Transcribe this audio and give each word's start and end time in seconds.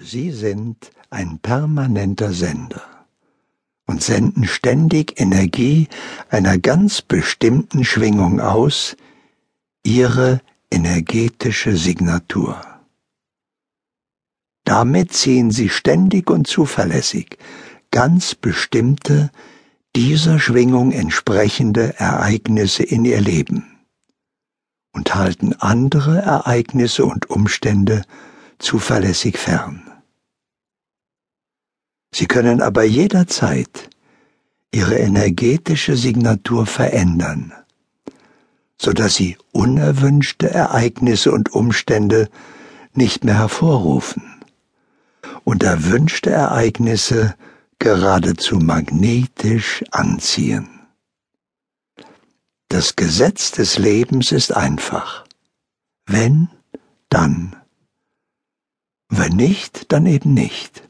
Sie 0.00 0.30
sind 0.30 0.92
ein 1.10 1.38
permanenter 1.40 2.32
Sender 2.32 2.82
und 3.86 4.02
senden 4.02 4.46
ständig 4.46 5.20
Energie 5.20 5.88
einer 6.28 6.58
ganz 6.58 7.02
bestimmten 7.02 7.84
Schwingung 7.84 8.40
aus, 8.40 8.96
ihre 9.82 10.40
energetische 10.70 11.76
Signatur. 11.76 12.60
Damit 14.64 15.12
ziehen 15.14 15.50
sie 15.50 15.68
ständig 15.68 16.30
und 16.30 16.46
zuverlässig 16.46 17.38
ganz 17.90 18.34
bestimmte, 18.34 19.30
dieser 19.96 20.38
Schwingung 20.38 20.92
entsprechende 20.92 21.98
Ereignisse 21.98 22.82
in 22.82 23.04
ihr 23.04 23.20
Leben 23.20 23.78
und 24.92 25.14
halten 25.14 25.54
andere 25.54 26.18
Ereignisse 26.18 27.04
und 27.04 27.30
Umstände 27.30 28.02
zuverlässig 28.58 29.38
fern. 29.38 29.82
Sie 32.14 32.26
können 32.26 32.62
aber 32.62 32.84
jederzeit 32.84 33.90
ihre 34.72 34.96
energetische 34.96 35.96
Signatur 35.96 36.66
verändern, 36.66 37.52
so 38.80 38.92
dass 38.92 39.14
sie 39.14 39.36
unerwünschte 39.52 40.50
Ereignisse 40.50 41.32
und 41.32 41.52
Umstände 41.52 42.28
nicht 42.92 43.24
mehr 43.24 43.38
hervorrufen 43.38 44.22
und 45.44 45.62
erwünschte 45.62 46.30
Ereignisse 46.30 47.34
geradezu 47.78 48.56
magnetisch 48.56 49.84
anziehen. 49.90 50.68
Das 52.68 52.96
Gesetz 52.96 53.52
des 53.52 53.78
Lebens 53.78 54.32
ist 54.32 54.54
einfach. 54.54 55.24
Wenn, 56.06 56.48
dann. 57.08 57.56
Wenn 59.28 59.36
nicht, 59.36 59.92
dann 59.92 60.06
eben 60.06 60.32
nicht. 60.32 60.82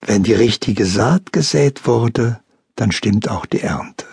Wenn 0.00 0.24
die 0.24 0.34
richtige 0.34 0.84
Saat 0.84 1.32
gesät 1.32 1.86
wurde, 1.86 2.40
dann 2.74 2.90
stimmt 2.90 3.28
auch 3.28 3.46
die 3.46 3.60
Ernte. 3.60 4.04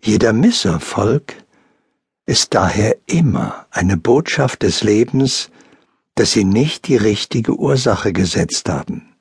Jeder 0.00 0.32
Misserfolg 0.32 1.34
ist 2.24 2.54
daher 2.54 2.96
immer 3.04 3.66
eine 3.70 3.98
Botschaft 3.98 4.62
des 4.62 4.82
Lebens, 4.82 5.50
dass 6.14 6.32
sie 6.32 6.44
nicht 6.44 6.88
die 6.88 6.96
richtige 6.96 7.58
Ursache 7.58 8.14
gesetzt 8.14 8.70
haben. 8.70 9.14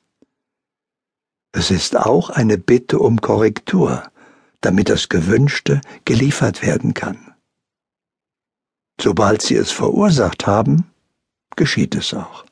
Es 1.51 1.69
ist 1.69 1.97
auch 1.97 2.29
eine 2.29 2.57
Bitte 2.57 2.99
um 2.99 3.19
Korrektur, 3.19 4.09
damit 4.61 4.87
das 4.87 5.09
Gewünschte 5.09 5.81
geliefert 6.05 6.61
werden 6.61 6.93
kann. 6.93 7.33
Sobald 8.99 9.41
sie 9.41 9.55
es 9.55 9.71
verursacht 9.71 10.47
haben, 10.47 10.91
geschieht 11.55 11.95
es 11.95 12.13
auch. 12.13 12.45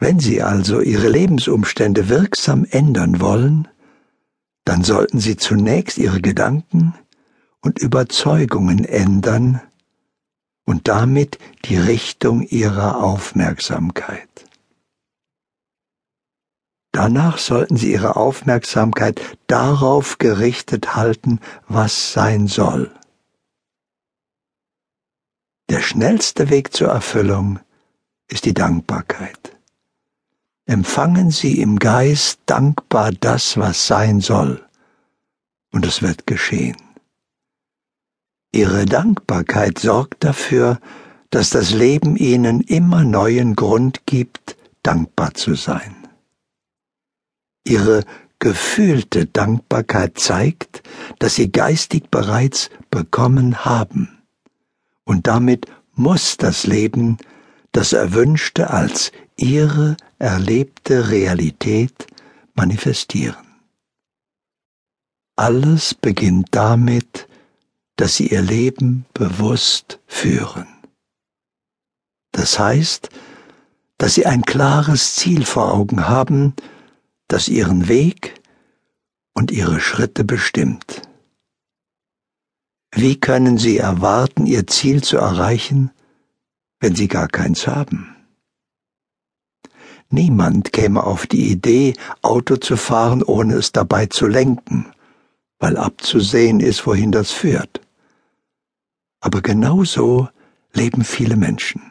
Wenn 0.00 0.18
Sie 0.18 0.42
also 0.42 0.80
Ihre 0.80 1.08
Lebensumstände 1.08 2.08
wirksam 2.08 2.64
ändern 2.64 3.20
wollen, 3.20 3.68
dann 4.64 4.82
sollten 4.82 5.20
Sie 5.20 5.36
zunächst 5.36 5.98
Ihre 5.98 6.22
Gedanken 6.22 6.94
und 7.60 7.78
Überzeugungen 7.78 8.86
ändern 8.86 9.60
und 10.64 10.88
damit 10.88 11.38
die 11.66 11.76
Richtung 11.76 12.42
Ihrer 12.42 13.02
Aufmerksamkeit. 13.02 14.28
Danach 16.92 17.36
sollten 17.36 17.76
Sie 17.76 17.92
Ihre 17.92 18.16
Aufmerksamkeit 18.16 19.20
darauf 19.48 20.16
gerichtet 20.16 20.96
halten, 20.96 21.40
was 21.68 22.14
sein 22.14 22.46
soll. 22.46 22.90
Der 25.70 25.80
schnellste 25.80 26.50
Weg 26.50 26.74
zur 26.74 26.88
Erfüllung 26.88 27.58
ist 28.28 28.44
die 28.44 28.54
Dankbarkeit 28.54 29.50
empfangen 30.70 31.32
Sie 31.32 31.60
im 31.60 31.80
Geist 31.80 32.38
dankbar 32.46 33.10
das, 33.10 33.56
was 33.56 33.88
sein 33.88 34.20
soll, 34.20 34.64
und 35.72 35.84
es 35.84 36.00
wird 36.00 36.28
geschehen. 36.28 36.76
Ihre 38.52 38.84
Dankbarkeit 38.86 39.80
sorgt 39.80 40.22
dafür, 40.22 40.78
dass 41.30 41.50
das 41.50 41.72
Leben 41.72 42.16
Ihnen 42.16 42.60
immer 42.60 43.02
neuen 43.02 43.56
Grund 43.56 44.06
gibt, 44.06 44.56
dankbar 44.84 45.34
zu 45.34 45.56
sein. 45.56 45.96
Ihre 47.64 48.04
gefühlte 48.38 49.26
Dankbarkeit 49.26 50.18
zeigt, 50.18 50.84
dass 51.18 51.34
Sie 51.34 51.50
geistig 51.50 52.10
bereits 52.10 52.70
bekommen 52.92 53.64
haben, 53.64 54.19
und 55.10 55.26
damit 55.26 55.66
muss 55.94 56.36
das 56.36 56.68
Leben 56.68 57.18
das 57.72 57.92
Erwünschte 57.92 58.70
als 58.70 59.10
ihre 59.34 59.96
erlebte 60.20 61.10
Realität 61.10 62.06
manifestieren. 62.54 63.44
Alles 65.34 65.94
beginnt 65.94 66.50
damit, 66.52 67.26
dass 67.96 68.14
sie 68.14 68.28
ihr 68.28 68.40
Leben 68.40 69.04
bewusst 69.12 69.98
führen. 70.06 70.68
Das 72.30 72.60
heißt, 72.60 73.08
dass 73.98 74.14
sie 74.14 74.26
ein 74.26 74.42
klares 74.42 75.16
Ziel 75.16 75.44
vor 75.44 75.74
Augen 75.74 76.06
haben, 76.06 76.54
das 77.26 77.48
ihren 77.48 77.88
Weg 77.88 78.40
und 79.34 79.50
ihre 79.50 79.80
Schritte 79.80 80.22
bestimmt. 80.22 81.02
Wie 82.92 83.18
können 83.18 83.56
sie 83.56 83.78
erwarten, 83.78 84.46
ihr 84.46 84.66
Ziel 84.66 85.02
zu 85.02 85.16
erreichen, 85.16 85.90
wenn 86.80 86.96
sie 86.96 87.08
gar 87.08 87.28
keins 87.28 87.66
haben? 87.66 88.16
Niemand 90.08 90.72
käme 90.72 91.04
auf 91.04 91.28
die 91.28 91.50
Idee, 91.52 91.94
Auto 92.20 92.56
zu 92.56 92.76
fahren, 92.76 93.22
ohne 93.22 93.54
es 93.54 93.70
dabei 93.70 94.06
zu 94.06 94.26
lenken, 94.26 94.86
weil 95.60 95.76
abzusehen 95.76 96.58
ist, 96.58 96.84
wohin 96.84 97.12
das 97.12 97.30
führt. 97.30 97.80
Aber 99.20 99.40
genau 99.40 99.84
so 99.84 100.28
leben 100.72 101.04
viele 101.04 101.36
Menschen. 101.36 101.82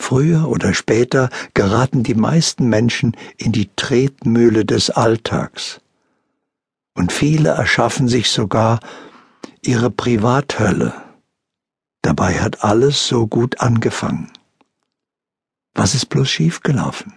Früher 0.00 0.48
oder 0.48 0.72
später 0.72 1.30
geraten 1.54 2.04
die 2.04 2.14
meisten 2.14 2.68
Menschen 2.68 3.16
in 3.36 3.50
die 3.50 3.70
Tretmühle 3.74 4.64
des 4.64 4.90
Alltags. 4.90 5.80
Und 6.94 7.12
viele 7.12 7.50
erschaffen 7.50 8.06
sich 8.06 8.30
sogar 8.30 8.78
ihre 9.68 9.90
Privathölle. 9.90 10.94
Dabei 12.00 12.40
hat 12.40 12.64
alles 12.64 13.06
so 13.06 13.26
gut 13.26 13.60
angefangen. 13.60 14.32
Was 15.74 15.94
ist 15.94 16.06
bloß 16.06 16.26
schiefgelaufen? 16.26 17.12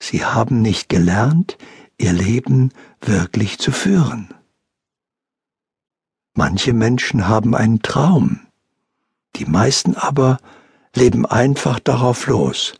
Sie 0.00 0.24
haben 0.24 0.62
nicht 0.62 0.88
gelernt, 0.88 1.58
ihr 1.96 2.12
Leben 2.12 2.72
wirklich 3.00 3.60
zu 3.60 3.70
führen. 3.70 4.34
Manche 6.34 6.72
Menschen 6.72 7.28
haben 7.28 7.54
einen 7.54 7.82
Traum, 7.82 8.40
die 9.36 9.46
meisten 9.46 9.94
aber 9.94 10.38
leben 10.92 11.24
einfach 11.24 11.78
darauf 11.78 12.26
los. 12.26 12.74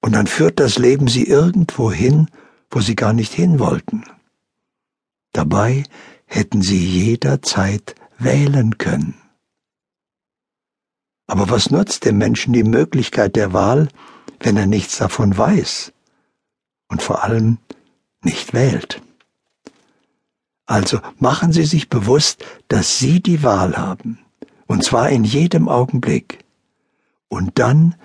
Und 0.00 0.12
dann 0.16 0.26
führt 0.26 0.58
das 0.58 0.78
Leben 0.78 1.06
sie 1.06 1.28
irgendwo 1.28 1.92
hin, 1.92 2.28
wo 2.70 2.80
sie 2.80 2.96
gar 2.96 3.12
nicht 3.12 3.32
hin 3.32 3.60
wollten. 3.60 4.04
Dabei 5.32 5.84
hätten 6.26 6.62
sie 6.62 6.84
jederzeit 6.84 7.94
wählen 8.18 8.78
können. 8.78 9.14
Aber 11.26 11.48
was 11.50 11.70
nutzt 11.70 12.04
dem 12.04 12.18
Menschen 12.18 12.52
die 12.52 12.64
Möglichkeit 12.64 13.36
der 13.36 13.52
Wahl, 13.52 13.88
wenn 14.40 14.56
er 14.56 14.66
nichts 14.66 14.98
davon 14.98 15.36
weiß 15.36 15.92
und 16.88 17.02
vor 17.02 17.24
allem 17.24 17.58
nicht 18.22 18.52
wählt? 18.52 19.00
Also 20.66 21.00
machen 21.18 21.52
Sie 21.52 21.64
sich 21.64 21.88
bewusst, 21.88 22.44
dass 22.68 22.98
Sie 22.98 23.20
die 23.20 23.42
Wahl 23.42 23.76
haben, 23.76 24.18
und 24.66 24.82
zwar 24.82 25.10
in 25.10 25.24
jedem 25.24 25.68
Augenblick. 25.68 26.44
Und 27.28 27.58
dann 27.58 27.96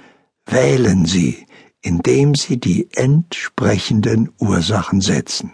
wählen 0.45 1.05
Sie, 1.05 1.45
indem 1.81 2.35
Sie 2.35 2.59
die 2.59 2.89
entsprechenden 2.94 4.31
Ursachen 4.39 4.99
setzen. 4.99 5.51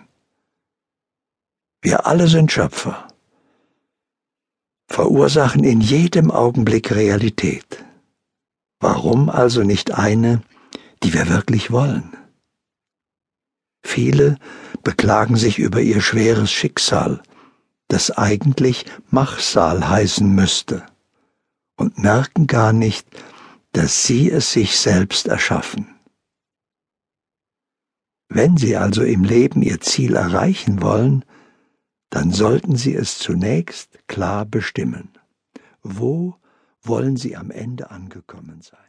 Wir 1.85 2.07
alle 2.07 2.27
sind 2.27 2.51
Schöpfer 2.51 3.07
verursachen 4.87 5.63
in 5.63 5.81
jedem 5.81 6.31
Augenblick 6.31 6.91
Realität. 6.91 7.85
Warum 8.79 9.29
also 9.29 9.61
nicht 9.61 9.91
eine, 9.91 10.41
die 11.03 11.13
wir 11.13 11.29
wirklich 11.29 11.69
wollen? 11.69 12.17
Viele 13.83 14.39
beklagen 14.81 15.35
sich 15.35 15.59
über 15.59 15.79
ihr 15.79 16.01
schweres 16.01 16.51
Schicksal, 16.51 17.21
das 17.87 18.09
eigentlich 18.09 18.85
Machsal 19.11 19.87
heißen 19.87 20.27
müsste, 20.27 20.87
und 21.77 21.99
merken 21.99 22.47
gar 22.47 22.73
nicht, 22.73 23.07
dass 23.73 24.07
sie 24.07 24.31
es 24.31 24.51
sich 24.51 24.79
selbst 24.79 25.27
erschaffen. 25.27 25.93
Wenn 28.27 28.57
sie 28.57 28.75
also 28.75 29.03
im 29.03 29.23
Leben 29.23 29.61
ihr 29.61 29.81
Ziel 29.81 30.15
erreichen 30.15 30.81
wollen, 30.81 31.23
dann 32.15 32.31
sollten 32.31 32.77
Sie 32.77 32.95
es 32.95 33.19
zunächst 33.19 34.07
klar 34.07 34.45
bestimmen. 34.45 35.09
Wo 35.83 36.35
wollen 36.81 37.17
sie 37.17 37.35
am 37.35 37.51
Ende 37.51 37.91
angekommen 37.91 38.61
sein. 38.61 38.79